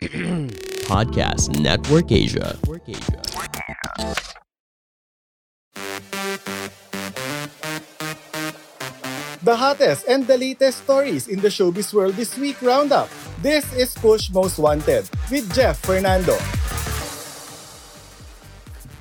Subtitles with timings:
[0.88, 2.56] Podcast Network Asia.
[9.44, 13.12] The hottest and the latest stories in the showbiz world this week roundup.
[13.44, 16.40] This is Push Most Wanted with Jeff Fernando.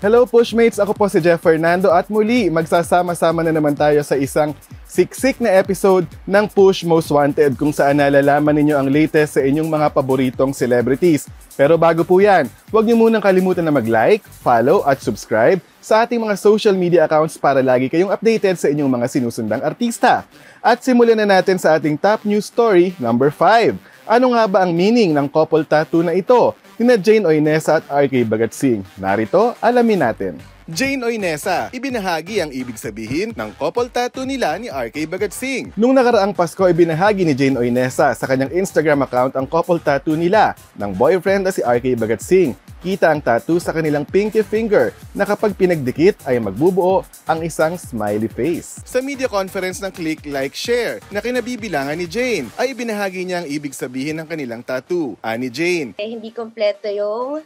[0.04, 0.84] Hello Pushmates!
[0.84, 4.52] Ako po si Jeff Fernando at muli magsasama-sama na naman tayo sa isang
[4.90, 9.70] siksik na episode ng Push Most Wanted kung saan nalalaman ninyo ang latest sa inyong
[9.70, 11.30] mga paboritong celebrities.
[11.54, 16.18] Pero bago po yan, huwag niyo munang kalimutan na mag-like, follow at subscribe sa ating
[16.18, 20.26] mga social media accounts para lagi kayong updated sa inyong mga sinusundang artista.
[20.58, 23.78] At simulan na natin sa ating top news story number 5.
[24.10, 28.26] Ano nga ba ang meaning ng couple tattoo na ito ni Jane Oinesa at RK
[28.26, 28.82] Bagat Singh?
[28.98, 30.59] Narito, alamin natin.
[30.70, 35.74] Jane Oinesa, ibinahagi ang ibig sabihin ng couple tattoo nila ni RK Bagat Singh.
[35.74, 40.54] Nung nakaraang Pasko, ibinahagi ni Jane Oinesa sa kanyang Instagram account ang couple tattoo nila
[40.78, 42.54] ng boyfriend na si RK Bagat Singh.
[42.86, 48.30] Kita ang tattoo sa kanilang pinky finger na kapag pinagdikit ay magbubuo ang isang smiley
[48.30, 48.78] face.
[48.86, 53.50] Sa media conference ng Click Like Share na kinabibilangan ni Jane ay ibinahagi niya ang
[53.50, 55.18] ibig sabihin ng kanilang tattoo.
[55.26, 57.42] Ani Jane, eh, hindi kompleto yung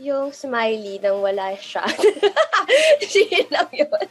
[0.00, 1.84] yung smiley nang wala siya.
[3.12, 4.06] Yun lang yun.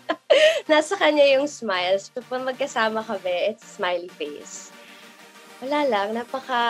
[0.69, 2.13] Nasa kanya yung smiles.
[2.13, 4.69] Pag magkasama kami, it's smiley face.
[5.65, 6.61] Wala lang, napaka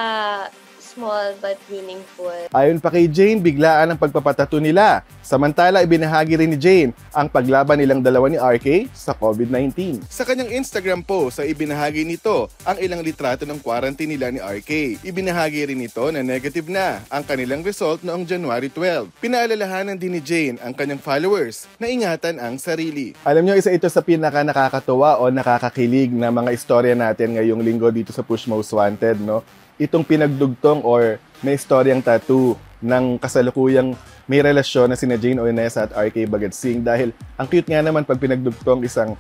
[0.90, 2.34] small but meaningful.
[2.50, 5.06] Ayon pa kay Jane, biglaan ang pagpapatato nila.
[5.22, 10.02] Samantala, ibinahagi rin ni Jane ang paglaban nilang dalawa ni RK sa COVID-19.
[10.10, 15.06] Sa kanyang Instagram post ay ibinahagi nito ang ilang litrato ng quarantine nila ni RK.
[15.06, 19.22] Ibinahagi rin nito na negative na ang kanilang result noong January 12.
[19.22, 23.14] Pinaalalahanan din ni Jane ang kanyang followers na ingatan ang sarili.
[23.22, 27.94] Alam nyo, isa ito sa pinaka nakakatuwa o nakakakilig na mga istorya natin ngayong linggo
[27.94, 29.46] dito sa Push Most Wanted, no?
[29.80, 33.96] Itong pinagdugtong or may istoryang tattoo ng kasalukuyang
[34.28, 38.06] may relasyon na sina Jane Oinesa at RK Bagat Singh dahil ang cute nga naman
[38.06, 39.16] pag pinagdugtong isang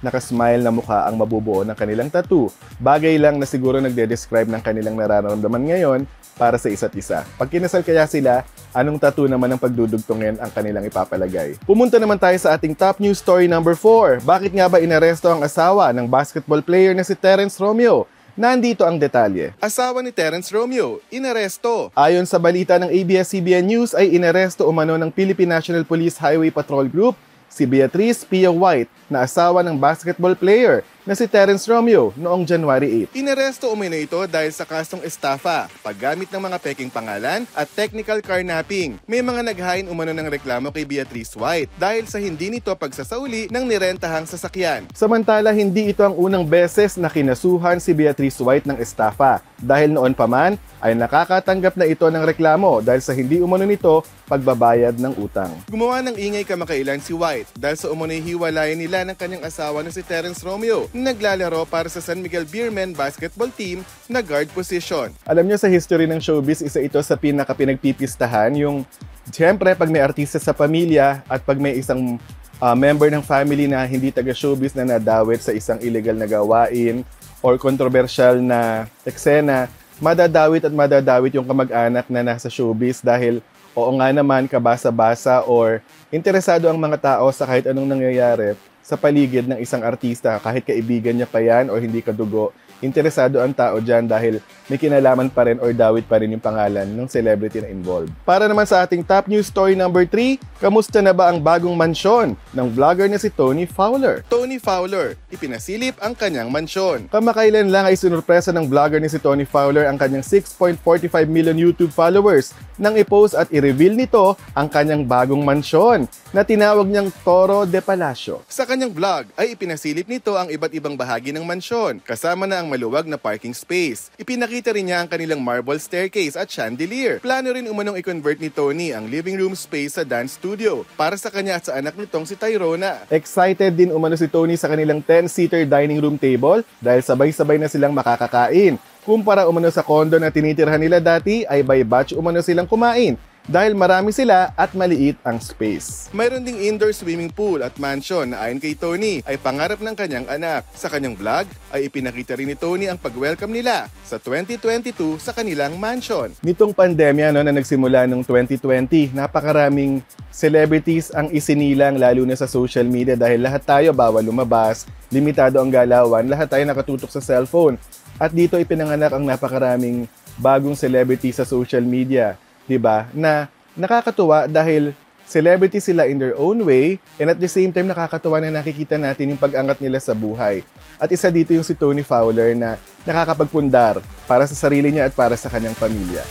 [0.00, 2.52] nakasmile na mukha ang mabubuo ng kanilang tattoo.
[2.80, 6.00] Bagay lang na siguro nagde-describe ng kanilang nararamdaman ngayon
[6.34, 7.22] para sa isa't isa.
[7.38, 8.44] Pag kinasal kaya sila,
[8.74, 11.56] anong tattoo naman ang pagdudugtongin ang kanilang ipapalagay?
[11.64, 14.20] Pumunta naman tayo sa ating top news story number 4.
[14.26, 18.04] Bakit nga ba inaresto ang asawa ng basketball player na si Terence Romeo?
[18.34, 19.54] Nandito ang detalye.
[19.62, 21.94] Asawa ni Terence Romeo, inaresto.
[21.94, 26.90] Ayon sa balita ng ABS-CBN News ay inaresto umano ng Philippine National Police Highway Patrol
[26.90, 27.14] Group
[27.46, 33.12] si Beatrice Pia White na asawa ng basketball player na si Terence Romeo noong January
[33.12, 33.20] 8.
[33.20, 38.96] Inaresto umano ito dahil sa kasong estafa, paggamit ng mga peking pangalan at technical carnapping.
[39.04, 43.64] May mga naghain umano ng reklamo kay Beatrice White dahil sa hindi nito pagsasauli ng
[43.68, 44.88] nirentahang sasakyan.
[44.96, 50.16] Samantala, hindi ito ang unang beses na kinasuhan si Beatrice White ng estafa dahil noon
[50.16, 55.20] pa man ay nakakatanggap na ito ng reklamo dahil sa hindi umano nito pagbabayad ng
[55.20, 55.52] utang.
[55.68, 59.92] Gumawa ng ingay kamakailan si White dahil sa umano'y hiwalayan nila ng kanyang asawa na
[59.92, 65.10] si Terence Romeo naglalaro para sa San Miguel Beermen basketball team na guard position.
[65.26, 68.86] Alam niyo sa history ng showbiz, isa ito sa pinaka pinagpipistahan yung
[69.32, 72.20] Siyempre, pag may artista sa pamilya at pag may isang
[72.60, 77.00] uh, member ng family na hindi taga-showbiz na nadawit sa isang illegal na gawain
[77.40, 83.40] or controversial na eksena, madadawit at madadawit yung kamag-anak na nasa showbiz dahil
[83.72, 85.80] oo nga naman kabasa-basa or
[86.12, 91.16] interesado ang mga tao sa kahit anong nangyayari sa paligid ng isang artista kahit kaibigan
[91.16, 92.52] niya pa yan o hindi kadugo
[92.84, 96.88] interesado ang tao dyan dahil may kinalaman pa rin or dawit pa rin yung pangalan
[96.88, 98.12] ng celebrity na involved.
[98.24, 102.36] Para naman sa ating top news story number 3, kamusta na ba ang bagong mansyon
[102.52, 104.24] ng vlogger na si Tony Fowler?
[104.28, 107.08] Tony Fowler, ipinasilip ang kanyang mansyon.
[107.12, 110.80] Kamakailan lang ay sinurpresa ng vlogger ni si Tony Fowler ang kanyang 6.45
[111.28, 117.12] million YouTube followers nang i-post at i-reveal nito ang kanyang bagong mansyon na tinawag niyang
[117.22, 118.42] Toro de Palacio.
[118.50, 122.66] Sa kanyang vlog ay ipinasilip nito ang iba't ibang bahagi ng mansyon kasama na ang
[122.74, 124.10] maluwag na parking space.
[124.18, 127.22] Ipinakita rin niya ang kanilang marble staircase at chandelier.
[127.22, 131.30] Plano rin umanong i-convert ni Tony ang living room space sa dance studio para sa
[131.30, 133.06] kanya at sa anak nitong si Tyrona.
[133.06, 137.94] Excited din umano si Tony sa kanilang 10-seater dining room table dahil sabay-sabay na silang
[137.94, 138.74] makakakain.
[139.06, 143.14] Kumpara umano sa kondo na tinitirhan nila dati ay by batch umano silang kumain
[143.44, 146.08] dahil marami sila at maliit ang space.
[146.16, 150.24] Mayroon ding indoor swimming pool at mansion na ayon kay Tony ay pangarap ng kanyang
[150.32, 150.64] anak.
[150.72, 155.76] Sa kanyang vlog ay ipinakita rin ni Tony ang pag-welcome nila sa 2022 sa kanilang
[155.76, 156.32] mansion.
[156.40, 160.00] Nitong pandemya no, na nagsimula noong 2020, napakaraming
[160.32, 165.68] celebrities ang isinilang lalo na sa social media dahil lahat tayo bawal lumabas, limitado ang
[165.68, 167.76] galawan, lahat tayo nakatutok sa cellphone.
[168.16, 170.06] At dito ipinanganak ang napakaraming
[170.38, 173.08] bagong celebrity sa social media, 'di ba?
[173.12, 174.94] Na nakakatuwa dahil
[175.24, 179.34] celebrity sila in their own way and at the same time nakakatuwa na nakikita natin
[179.34, 180.60] yung pag-angat nila sa buhay.
[181.00, 182.76] At isa dito yung si Tony Fowler na
[183.08, 186.22] nakakapagpundar para sa sarili niya at para sa kanyang pamilya.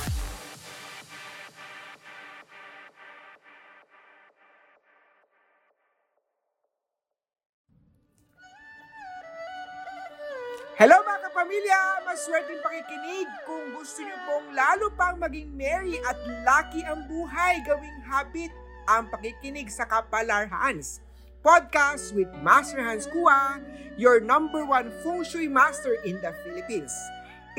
[10.73, 11.12] Hello
[11.43, 12.07] kapamilya!
[12.07, 16.15] Maswerteng pakikinig kung gusto nyo pong lalo pang maging merry at
[16.47, 18.47] lucky ang buhay gawing habit
[18.87, 21.03] ang pakikinig sa Kapalar Hans.
[21.43, 23.59] Podcast with Master Hans Kua,
[23.99, 26.95] your number one feng shui master in the Philippines.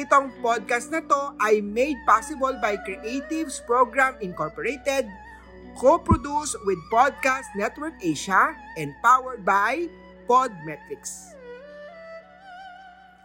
[0.01, 5.13] Itong podcast na to ay made possible by Creatives Program Incorporated,
[5.77, 9.93] co-produced with Podcast Network Asia, and powered by
[10.25, 11.37] Podmetrics.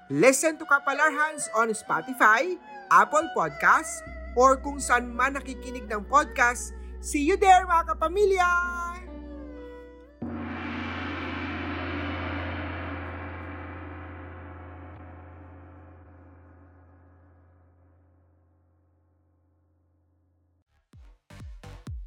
[0.10, 2.58] Listen to Kapalar Hands on Spotify,
[2.90, 4.02] Apple Podcasts,
[4.34, 6.74] or kung saan man nakikinig ng podcast.
[6.98, 8.50] See you there mga kapamilya!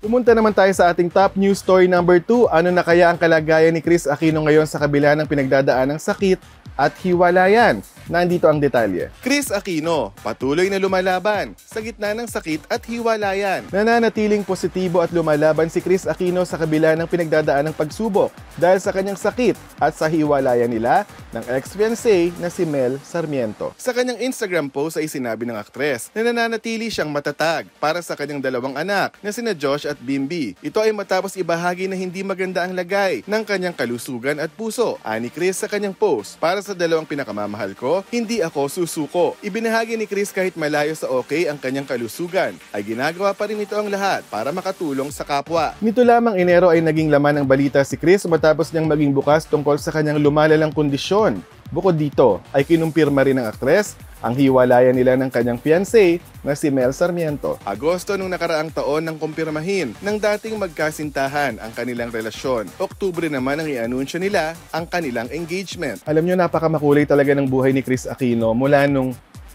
[0.02, 2.50] Pumunta naman tayo sa ating top news story number 2.
[2.50, 6.61] Ano na kaya ang kalagayan ni Chris Aquino ngayon sa kabila ng pinagdadaan ng sakit
[6.78, 7.82] at hiwalayan?
[8.10, 9.14] Nandito ang detalye.
[9.22, 13.62] Chris Aquino, patuloy na lumalaban sa gitna ng sakit at hiwalayan.
[13.70, 18.90] Nananatiling positibo at lumalaban si Chris Aquino sa kabila ng pinagdadaan ng pagsubok dahil sa
[18.90, 23.70] kanyang sakit at sa hiwalayan nila ng ex-fiancé na si Mel Sarmiento.
[23.78, 28.42] Sa kanyang Instagram post ay sinabi ng aktres na nananatili siyang matatag para sa kanyang
[28.42, 30.58] dalawang anak na sina Josh at Bimbi.
[30.58, 34.98] Ito ay matapos ibahagi na hindi maganda ang lagay ng kanyang kalusugan at puso.
[35.06, 39.36] Ani Chris sa kanyang post, para sa dalawang pinakamamahal ko, hindi ako susuko.
[39.44, 43.76] Ibinahagi ni Chris kahit malayo sa okay ang kanyang kalusugan, ay ginagawa pa rin ito
[43.76, 45.76] ang lahat para makatulong sa kapwa.
[45.84, 49.76] Nito lamang Enero ay naging laman ng balita si Chris matapos niyang maging bukas tungkol
[49.76, 51.44] sa kanyang lumalalang kondisyon.
[51.68, 56.70] Bukod dito, ay kinumpirma rin ng aktres ang hiwalayan nila ng kanyang fiancé na si
[56.70, 57.58] Mel Sarmiento.
[57.66, 62.70] Agosto nung nakaraang taon nang kumpirmahin ng dating magkasintahan ang kanilang relasyon.
[62.78, 66.00] Oktubre naman ang ianunsyo nila ang kanilang engagement.
[66.06, 69.10] Alam nyo, napakamakulay talaga ng buhay ni Chris Aquino mula nung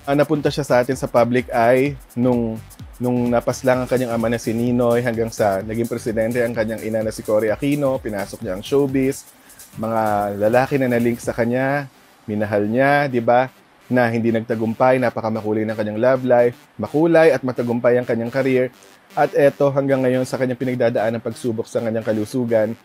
[0.08, 2.60] uh, napunta siya sa atin sa public eye nung
[2.98, 7.06] nung napaslang ang kanyang ama na si Ninoy hanggang sa naging presidente ang kanyang ina
[7.06, 9.30] na si Cory Aquino, pinasok niya ang showbiz,
[9.78, 11.86] mga lalaki na nalink sa kanya,
[12.26, 13.54] minahal niya, 'di ba?
[13.88, 18.68] Na hindi nagtagumpay, napakamakulay ng kanyang love life, makulay at matagumpay ang kanyang career.
[19.16, 22.76] At eto hanggang ngayon sa kanyang pinagdadaan ng pagsubok sa kanyang kalusugan,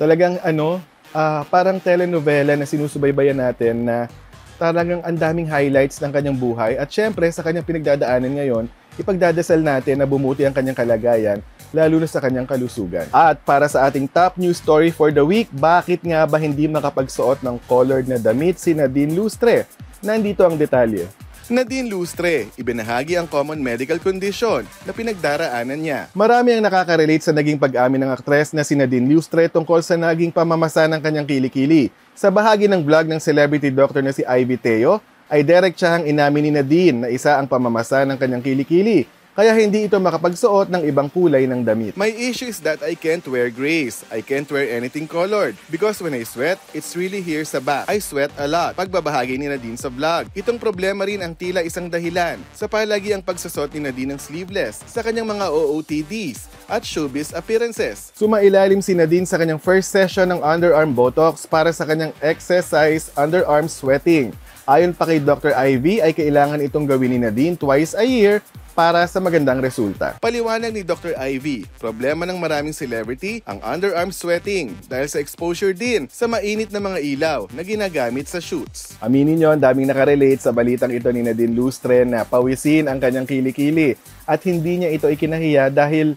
[0.00, 0.80] talagang ano,
[1.12, 4.08] uh, parang telenovela na sinusubaybayan natin na
[4.56, 8.64] talagang ang daming highlights ng kanyang buhay at syempre sa kanyang pinagdadaanan ngayon,
[8.96, 11.44] ipagdadasal natin na bumuti ang kanyang kalagayan
[11.74, 13.04] lalo na sa kanyang kalusugan.
[13.10, 17.42] At para sa ating top news story for the week, bakit nga ba hindi makapagsuot
[17.42, 19.66] ng colored na damit si Nadine Lustre?
[20.04, 21.08] Nandito ang detalye.
[21.46, 26.10] Nadine Lustre, ibinahagi ang common medical condition na pinagdaraanan niya.
[26.10, 30.34] Marami ang nakaka-relate sa naging pag-amin ng aktres na si Nadine Lustre tungkol sa naging
[30.34, 31.94] pamamasa ng kanyang kilikili.
[32.18, 34.98] Sa bahagi ng vlog ng celebrity doctor na si Ivy Teo,
[35.30, 39.06] ay direct inamin ni Nadine na isa ang pamamasa ng kanyang kilikili
[39.36, 41.92] kaya hindi ito makapagsuot ng ibang kulay ng damit.
[41.92, 44.00] My issue is that I can't wear grays.
[44.08, 47.84] I can't wear anything colored because when I sweat, it's really here sa back.
[47.84, 48.80] I sweat a lot.
[48.80, 50.32] Pagbabahagi ni Nadine sa vlog.
[50.32, 54.80] Itong problema rin ang tila isang dahilan sa palagi ang pagsusot ni Nadine ng sleeveless
[54.88, 58.16] sa kanyang mga OOTDs at showbiz appearances.
[58.16, 63.68] Sumailalim si Nadine sa kanyang first session ng underarm botox para sa kanyang exercise underarm
[63.68, 64.32] sweating.
[64.64, 65.52] Ayon pa kay Dr.
[65.52, 68.40] Ivy ay kailangan itong gawin ni Nadine twice a year
[68.76, 70.20] para sa magandang resulta.
[70.20, 71.16] Paliwanag ni Dr.
[71.16, 76.76] Ivy, problema ng maraming celebrity ang underarm sweating dahil sa exposure din sa mainit na
[76.76, 79.00] mga ilaw na ginagamit sa shoots.
[79.00, 83.96] Aminin nyo, daming nakarelate sa balitang ito ni Nadine Lustre na pawisin ang kanyang kilikili
[84.28, 86.12] at hindi niya ito ikinahiya dahil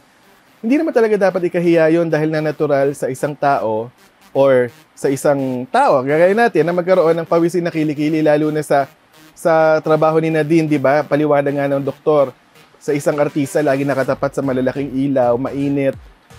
[0.60, 3.88] hindi naman talaga dapat ikahiya yon dahil na natural sa isang tao
[4.36, 4.68] or
[5.00, 8.92] sa isang tao, gagaya natin na magkaroon ng pawisin na kilikili lalo na sa
[9.40, 11.00] sa trabaho ni Nadine, 'di ba?
[11.08, 12.36] Paliwanag nga ng doktor,
[12.80, 15.94] sa isang artista lagi nakatapat sa malalaking ilaw, mainit,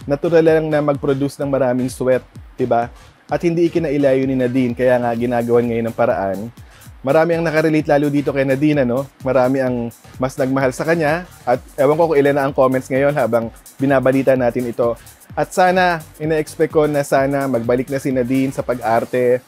[0.08, 2.24] natural lang na mag-produce ng maraming sweat,
[2.56, 2.88] 'di ba?
[3.30, 6.38] At hindi ikinailayo ni Nadine kaya nga ginagawan ngayon ng paraan.
[7.00, 9.08] Marami ang nakarelate lalo dito kay Nadine, no?
[9.24, 9.88] Marami ang
[10.20, 13.48] mas nagmahal sa kanya at ewan ko kung ilan na ang comments ngayon habang
[13.80, 14.98] binabalita natin ito.
[15.32, 19.40] At sana, ina-expect ko na sana magbalik na si Nadine sa pag-arte,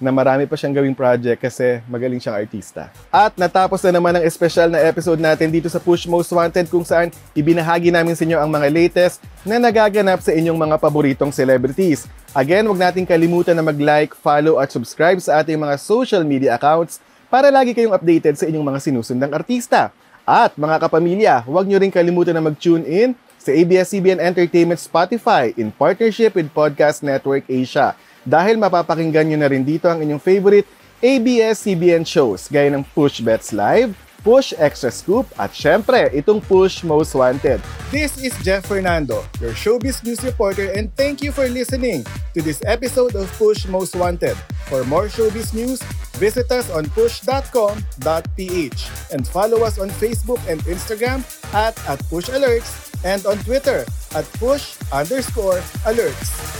[0.00, 2.88] na marami pa siyang gawing project kasi magaling siyang artista.
[3.12, 6.82] At natapos na naman ang espesyal na episode natin dito sa Push Most Wanted kung
[6.82, 12.08] saan ibinahagi namin sa inyo ang mga latest na nagaganap sa inyong mga paboritong celebrities.
[12.32, 17.04] Again, huwag nating kalimutan na mag-like, follow at subscribe sa ating mga social media accounts
[17.28, 19.92] para lagi kayong updated sa inyong mga sinusundang artista.
[20.24, 25.72] At mga kapamilya, huwag nyo rin kalimutan na mag-tune in sa ABS-CBN Entertainment Spotify in
[25.72, 30.68] partnership with Podcast Network Asia dahil mapapakinggan nyo na rin dito ang inyong favorite
[31.00, 37.16] ABS-CBN shows gaya ng Push Bets Live, Push Extra Scoop at syempre itong Push Most
[37.16, 37.64] Wanted.
[37.88, 42.04] This is Jeff Fernando, your showbiz news reporter and thank you for listening
[42.36, 44.36] to this episode of Push Most Wanted.
[44.68, 45.80] For more showbiz news,
[46.20, 51.24] visit us on push.com.ph and follow us on Facebook and Instagram
[51.56, 53.84] at, at Push Alerts and on Twitter
[54.14, 56.59] at push underscore alerts.